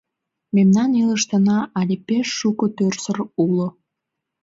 [0.55, 3.67] Мемнан илышыштына але пеш шуко тӧрсыр уло...